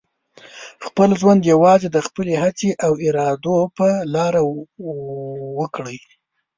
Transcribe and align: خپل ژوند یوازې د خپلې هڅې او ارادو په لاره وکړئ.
خپل 0.87 1.09
ژوند 1.19 1.41
یوازې 1.53 1.87
د 1.91 1.97
خپلې 2.07 2.33
هڅې 2.43 2.69
او 2.85 2.93
ارادو 3.07 3.57
په 3.77 3.87
لاره 4.13 4.41
وکړئ. 5.59 5.97